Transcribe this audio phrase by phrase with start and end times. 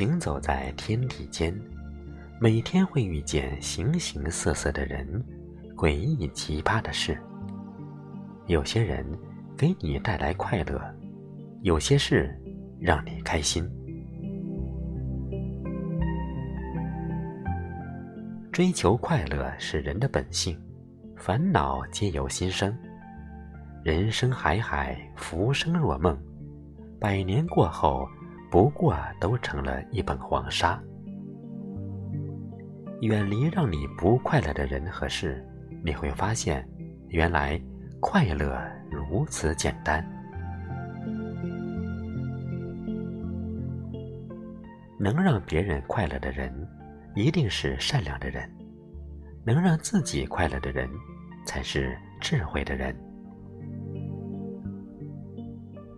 [0.00, 1.54] 行走在天地间，
[2.40, 5.22] 每天会遇见形形色色的人，
[5.76, 7.20] 诡异奇葩的事。
[8.46, 9.04] 有些人
[9.58, 10.80] 给你带来快乐，
[11.60, 12.34] 有些事
[12.80, 13.70] 让你开心。
[18.50, 20.58] 追求快乐是人的本性，
[21.14, 22.74] 烦恼皆由心生。
[23.84, 26.18] 人生海海，浮生若梦，
[26.98, 28.08] 百年过后。
[28.50, 30.82] 不过都成了一本黄沙。
[33.02, 35.46] 远离让你不快乐的人和事，
[35.84, 36.68] 你会发现，
[37.08, 37.60] 原来
[38.00, 40.04] 快乐如此简单。
[44.98, 46.52] 能让别人快乐的人，
[47.14, 48.42] 一定是善良的人；
[49.46, 50.90] 能让自己快乐的人，
[51.46, 52.94] 才是智慧的人。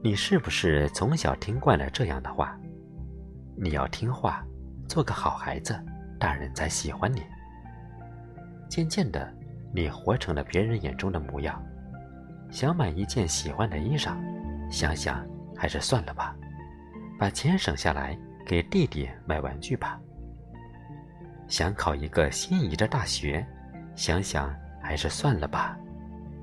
[0.04, 2.58] 你是不是从小听惯了这样的话？
[3.56, 4.44] 你要听话，
[4.88, 5.80] 做个好孩子，
[6.18, 7.22] 大人才喜欢你。
[8.68, 9.32] 渐渐的，
[9.72, 11.64] 你活成了别人眼中的模样。
[12.50, 14.16] 想买一件喜欢的衣裳，
[14.68, 15.24] 想想
[15.56, 16.34] 还是算了吧，
[17.16, 20.00] 把钱省下来给弟弟买玩具吧。
[21.46, 23.46] 想考一个心仪的大学，
[23.94, 25.78] 想想还是算了吧，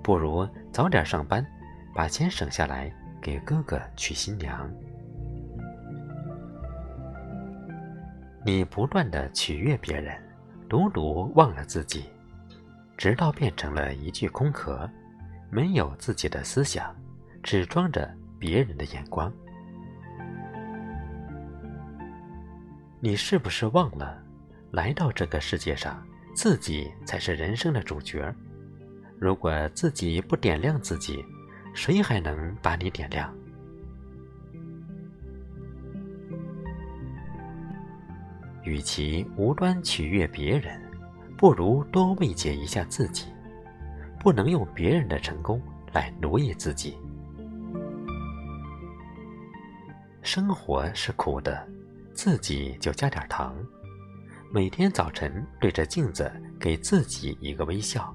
[0.01, 1.45] 不如早点上班，
[1.93, 2.89] 把钱省下来。
[3.21, 4.69] 给哥哥娶新娘，
[8.45, 10.15] 你不断的取悦别人，
[10.67, 12.05] 独独忘了自己，
[12.97, 14.89] 直到变成了一具空壳，
[15.49, 16.95] 没有自己的思想，
[17.43, 18.09] 只装着
[18.39, 19.31] 别人的眼光。
[23.01, 24.21] 你是不是忘了，
[24.71, 28.33] 来到这个世界上，自己才是人生的主角？
[29.19, 31.23] 如果自己不点亮自己，
[31.81, 33.33] 谁还能把你点亮？
[38.65, 40.77] 与其无端取悦别人，
[41.37, 43.27] 不如多慰藉一下自己。
[44.19, 45.61] 不能用别人的成功
[45.93, 46.97] 来奴役自己。
[50.21, 51.65] 生活是苦的，
[52.13, 53.55] 自己就加点糖。
[54.51, 58.13] 每天早晨对着镜子给自己一个微笑，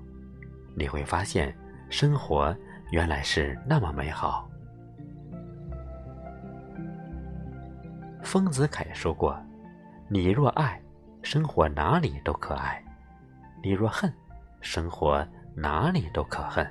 [0.77, 1.57] 你会发现
[1.89, 2.55] 生活。
[2.95, 4.49] 原来是那么美好。
[8.23, 9.37] 丰子恺说过
[10.09, 10.81] ：“你若爱，
[11.21, 12.81] 生活哪里都可爱；
[13.65, 14.15] 你若恨，
[14.61, 16.65] 生活哪里都可恨。”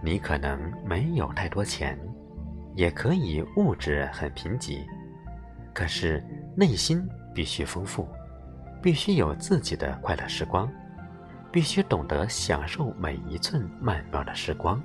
[0.00, 1.98] 你可能没有太多钱，
[2.76, 4.86] 也可以物质很贫瘠，
[5.74, 6.24] 可是
[6.56, 8.08] 内心必须丰富，
[8.80, 10.70] 必须有自己的快乐时光。
[11.56, 14.78] 必须懂得享受每一寸曼妙的时光。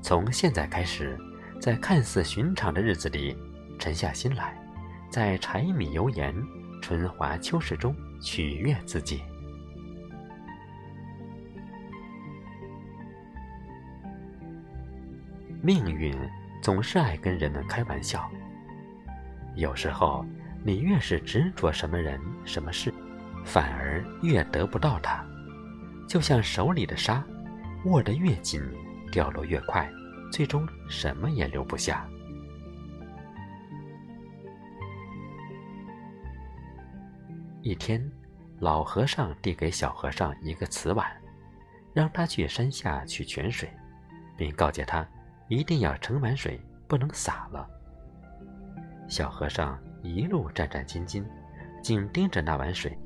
[0.00, 1.18] 从现在开始，
[1.60, 3.36] 在看似寻常的日子里，
[3.80, 4.56] 沉下心来，
[5.10, 6.32] 在柴米油盐、
[6.80, 7.92] 春华秋实中
[8.22, 9.24] 取悦自己。
[15.60, 16.16] 命运
[16.62, 18.30] 总是爱跟人们开玩笑。
[19.56, 20.24] 有时候，
[20.62, 22.94] 你越是执着什么人、什么事。
[23.44, 25.24] 反而越得不到它，
[26.08, 27.24] 就像手里的沙，
[27.86, 28.62] 握得越紧，
[29.10, 29.90] 掉落越快，
[30.30, 32.08] 最终什么也留不下。
[37.62, 38.00] 一天，
[38.58, 41.06] 老和尚递给小和尚一个瓷碗，
[41.92, 43.68] 让他去山下取泉水，
[44.36, 45.06] 并告诫他
[45.48, 47.68] 一定要盛满水，不能洒了。
[49.08, 51.24] 小和尚一路战战兢兢，
[51.82, 52.96] 紧盯着那碗水。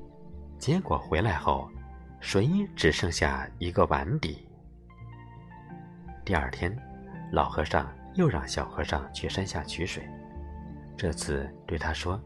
[0.65, 1.71] 结果回来后，
[2.21, 4.49] 水只剩下一个碗底。
[6.25, 6.75] 第二天，
[7.33, 10.09] 老和尚又让小和尚去山下取水，
[10.97, 12.19] 这次对他说：“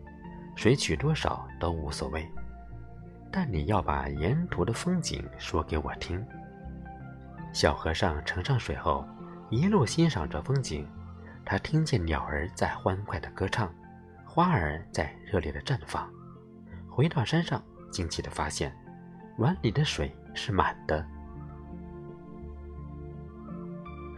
[0.54, 2.24] 水取多少都无所谓，
[3.32, 6.24] 但你要把沿途的风景说给我听。”
[7.52, 9.04] 小和尚盛上水后，
[9.50, 10.88] 一路欣赏着风景，
[11.44, 13.68] 他听见鸟儿在欢快的歌唱，
[14.24, 16.08] 花儿在热烈的绽放。
[16.88, 17.60] 回到山上。
[17.90, 18.72] 惊奇地发现，
[19.38, 21.04] 碗里的水是满的。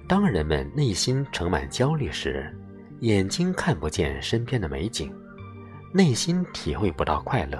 [0.08, 2.52] 当人们内心盛满焦虑时，
[3.00, 5.14] 眼睛看不见身边的美景，
[5.94, 7.58] 内心体会不到快乐。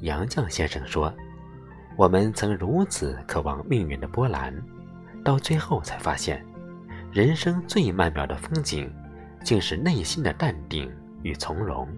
[0.00, 1.12] 杨绛先生说
[1.96, 4.54] ：“我们曾如此渴望命运的波澜，
[5.24, 6.44] 到最后才发现，
[7.12, 8.90] 人生最曼妙的风景，
[9.44, 10.90] 竟是内心的淡定
[11.22, 11.88] 与从容。”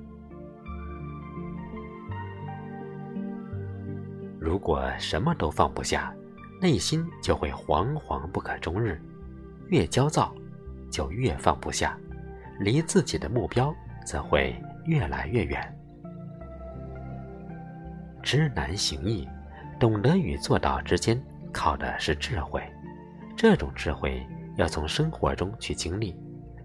[4.41, 6.15] 如果什么都放不下，
[6.61, 9.01] 内心就会惶惶不可终日，
[9.69, 10.35] 越焦躁，
[10.91, 11.99] 就越放不下，
[12.61, 13.75] 离自己的目标
[14.07, 14.55] 则会
[14.87, 15.77] 越来越远。
[18.23, 19.29] 知难行易，
[19.79, 21.21] 懂得与做到之间
[21.53, 22.63] 靠的是智慧。
[23.37, 24.27] 这种智慧
[24.57, 26.17] 要从生活中去经历，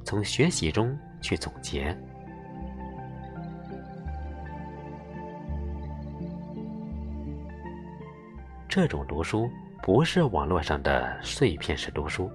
[0.04, 1.98] 从学习中去总结。
[8.76, 9.48] 这种读书
[9.84, 12.28] 不是网络上的碎片式读书，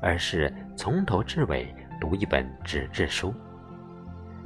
[0.00, 1.68] 而是从头至尾
[2.00, 3.34] 读一本纸质书。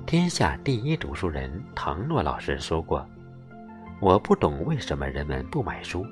[0.05, 3.09] 天下第一读书人唐诺老师说过
[4.03, 6.05] ：“我不懂为什么人们不买书，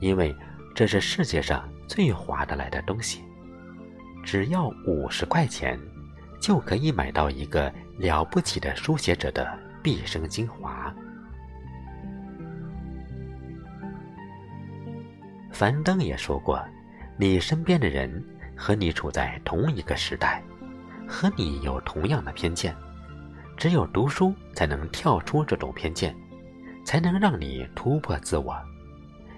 [0.00, 0.34] 因为
[0.74, 3.22] 这是世界上最划得来的东西，
[4.24, 5.78] 只要五十块钱，
[6.40, 9.48] 就可以买到一个了不起的书写者的
[9.80, 10.92] 毕生精华。”
[15.50, 16.62] 樊登也说过
[17.18, 18.24] ：“你身边的人
[18.56, 20.42] 和你处在同一个时代，
[21.06, 22.74] 和你有同样的偏见。
[23.56, 26.16] 只有读书才能跳出这种偏见，
[26.84, 28.56] 才能让你突破自我，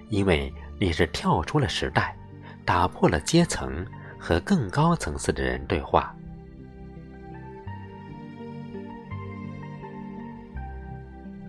[0.09, 2.15] 因为你是跳出了时代，
[2.63, 3.85] 打破了阶层，
[4.17, 6.15] 和更高层次的人对话。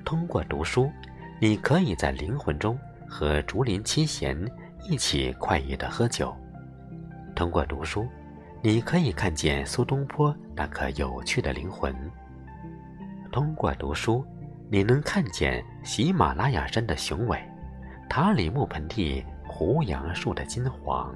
[0.05, 0.91] 通过读书，
[1.39, 2.77] 你可以在灵魂中。”
[3.17, 4.37] 和竹林七贤
[4.91, 6.35] 一起快意的喝酒。
[7.33, 8.09] 通过读书，
[8.61, 11.95] 你可以看见苏东坡那颗有趣的灵魂。
[13.31, 14.27] 通过读书，
[14.69, 17.41] 你能看见喜马拉雅山的雄伟，
[18.11, 21.15] 塔里木盆地胡杨树的金黄。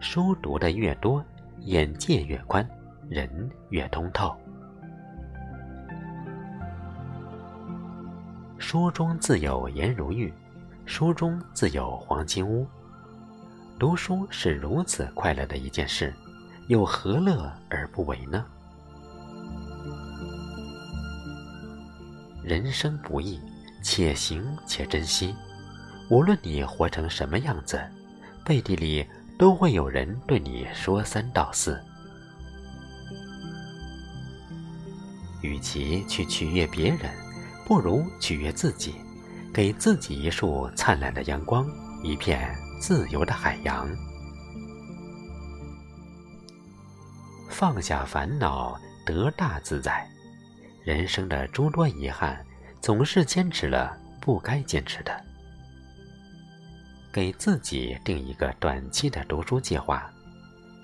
[0.00, 1.24] 书读的越多，
[1.60, 2.68] 眼界越宽，
[3.08, 4.36] 人越通透。
[8.72, 10.32] 书中自有颜如玉，
[10.86, 12.66] 书中自有黄金屋。
[13.78, 16.10] 读书是如此快乐的一件事，
[16.68, 18.42] 又何乐而不为呢？
[22.42, 23.38] 人生不易，
[23.82, 25.36] 且行且珍惜。
[26.08, 27.78] 无论你活成什么样子，
[28.42, 29.06] 背地里
[29.38, 31.78] 都会有人对你说三道四。
[35.42, 37.21] 与其去取悦别人。
[37.72, 38.96] 不如取悦自己，
[39.50, 41.66] 给自己一束灿烂的阳光，
[42.02, 43.88] 一片自由的海洋。
[47.48, 50.06] 放下烦恼，得大自在。
[50.84, 52.44] 人生的诸多遗憾，
[52.82, 55.24] 总是坚持了不该坚持的。
[57.10, 60.12] 给自己定一个短期的读书计划，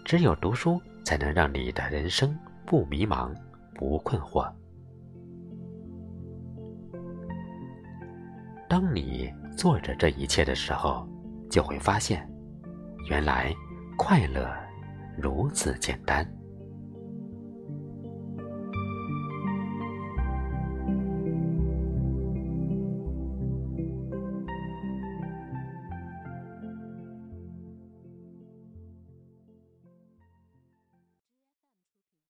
[0.07, 3.31] 只有读书，才能让你的人生不迷茫、
[3.75, 4.51] 不困惑。
[8.69, 11.09] 当你做着这一切的时候，
[11.51, 12.29] 就会发现，
[13.09, 13.55] 原来
[13.97, 14.49] 快乐
[15.17, 16.29] 如此简单。